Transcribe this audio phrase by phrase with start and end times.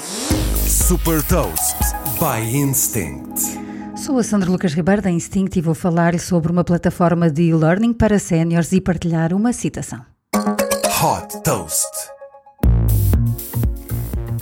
[0.00, 1.76] Super Toast
[2.18, 3.38] by Instinct.
[3.94, 7.92] Sou a Sandra Lucas Ribeiro da Instinct e vou falar sobre uma plataforma de e-learning
[7.92, 10.00] para séniores e partilhar uma citação.
[10.34, 12.11] Hot Toast.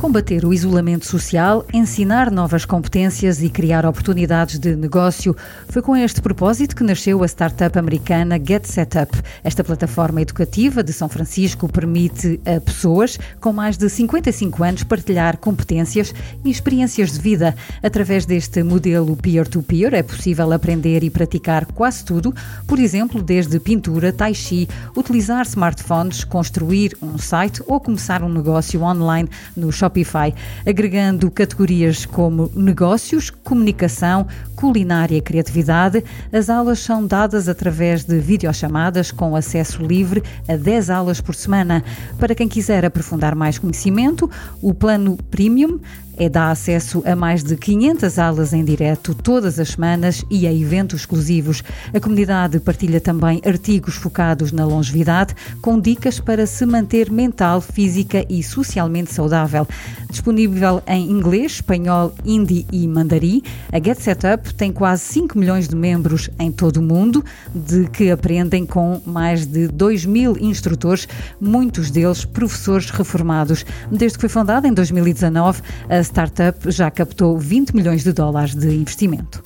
[0.00, 5.36] Combater o isolamento social, ensinar novas competências e criar oportunidades de negócio
[5.68, 9.10] foi com este propósito que nasceu a startup americana Get Setup.
[9.42, 15.36] Esta plataforma educativa de São Francisco permite a pessoas com mais de 55 anos partilhar
[15.38, 17.56] competências e experiências de vida.
[17.82, 22.32] Através deste modelo peer-to-peer é possível aprender e praticar quase tudo,
[22.68, 28.80] por exemplo, desde pintura, tai chi, utilizar smartphones, construir um site ou começar um negócio
[28.82, 30.34] online no shopping Shopify,
[30.66, 36.04] agregando categorias como negócios, comunicação, culinária e criatividade.
[36.32, 41.82] As aulas são dadas através de videochamadas com acesso livre a 10 aulas por semana.
[42.18, 45.80] Para quem quiser aprofundar mais conhecimento, o plano Premium
[46.18, 50.52] é dá acesso a mais de 500 aulas em direto todas as semanas e a
[50.52, 51.62] eventos exclusivos.
[51.94, 58.26] A comunidade partilha também artigos focados na longevidade, com dicas para se manter mental, física
[58.28, 59.66] e socialmente saudável.
[60.10, 65.76] Disponível em inglês, espanhol, hindi e mandarim, a Get Setup tem quase 5 milhões de
[65.76, 71.06] membros em todo o mundo, de que aprendem com mais de 2 mil instrutores,
[71.40, 73.64] muitos deles professores reformados.
[73.92, 78.74] Desde que foi fundada em 2019, a startup já captou 20 milhões de dólares de
[78.74, 79.42] investimento.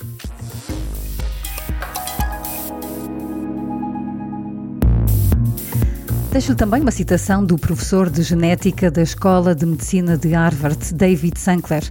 [6.31, 11.39] Deixo também uma citação do professor de genética da Escola de Medicina de Harvard, David
[11.39, 11.83] Sankler.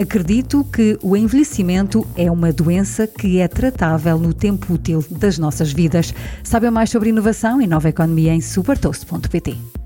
[0.00, 5.72] Acredito que o envelhecimento é uma doença que é tratável no tempo útil das nossas
[5.72, 6.14] vidas.
[6.42, 9.85] Saiba mais sobre inovação e nova economia em supertoast.pt.